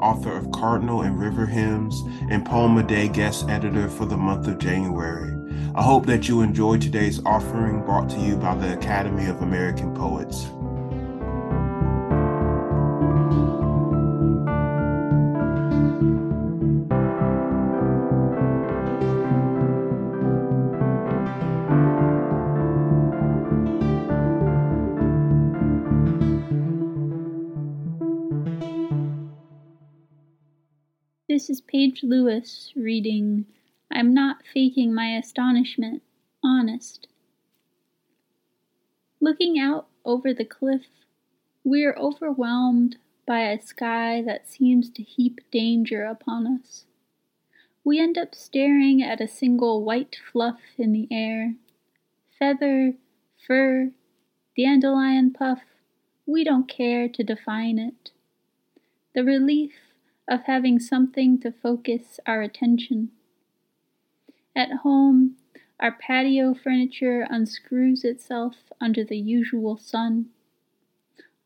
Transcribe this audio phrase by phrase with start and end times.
[0.00, 4.46] author of Cardinal and River Hymns and Poem a Day guest editor for the month
[4.46, 5.32] of January.
[5.74, 9.94] I hope that you enjoy today's offering brought to you by the Academy of American
[9.94, 10.46] Poets.
[31.36, 33.44] This is Paige Lewis reading
[33.90, 36.02] I'm Not Faking My Astonishment,
[36.42, 37.08] Honest.
[39.20, 40.86] Looking out over the cliff,
[41.62, 46.86] we are overwhelmed by a sky that seems to heap danger upon us.
[47.84, 51.56] We end up staring at a single white fluff in the air.
[52.38, 52.94] Feather,
[53.46, 53.90] fur,
[54.56, 55.60] dandelion puff,
[56.24, 58.10] we don't care to define it.
[59.14, 59.74] The relief
[60.28, 63.10] of having something to focus our attention.
[64.54, 65.36] At home,
[65.78, 70.26] our patio furniture unscrews itself under the usual sun.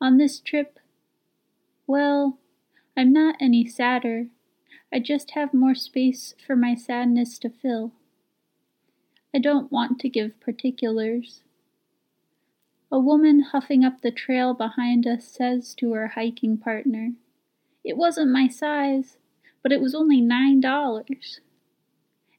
[0.00, 0.78] On this trip,
[1.86, 2.38] well,
[2.96, 4.28] I'm not any sadder.
[4.92, 7.92] I just have more space for my sadness to fill.
[9.34, 11.42] I don't want to give particulars.
[12.92, 17.12] A woman huffing up the trail behind us says to her hiking partner,
[17.84, 19.16] it wasn't my size,
[19.62, 21.40] but it was only nine dollars.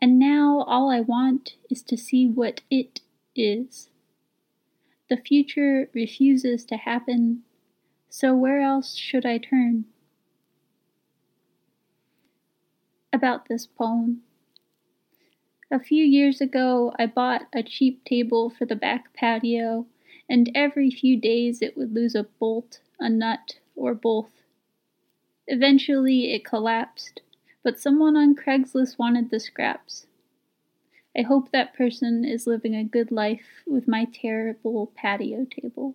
[0.00, 3.00] And now all I want is to see what it
[3.36, 3.88] is.
[5.08, 7.44] The future refuses to happen,
[8.08, 9.84] so where else should I turn?
[13.12, 14.22] About this poem.
[15.70, 19.86] A few years ago, I bought a cheap table for the back patio,
[20.28, 24.41] and every few days it would lose a bolt, a nut, or both.
[25.46, 27.20] Eventually it collapsed,
[27.62, 30.06] but someone on Craigslist wanted the scraps.
[31.16, 35.94] I hope that person is living a good life with my terrible patio table.